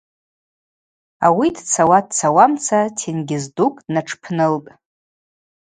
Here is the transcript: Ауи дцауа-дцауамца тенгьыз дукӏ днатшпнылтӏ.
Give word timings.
Ауи 1.25 1.47
дцауа-дцауамца 1.55 2.79
тенгьыз 2.97 3.45
дукӏ 3.55 3.79
днатшпнылтӏ. 3.85 4.69